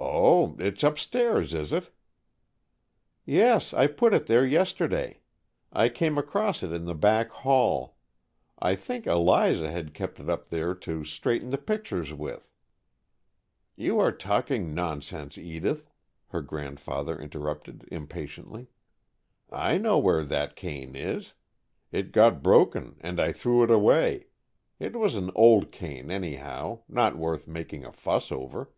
[0.00, 1.90] "Oh, it's upstairs, is it?"
[3.24, 5.20] "Yes, I put it there yesterday.
[5.72, 7.96] I came across it in the back hall.
[8.58, 12.50] I think Eliza had kept it up there to straighten the pictures with."
[13.76, 15.88] "You are talking nonsense, Edith,"
[16.30, 18.66] her grandfather interrupted, impatiently.
[19.52, 21.34] "I know where that cane is.
[21.92, 24.26] It got broken and I threw it away.
[24.80, 28.72] It was an old cane, anyhow, not worth making a fuss over."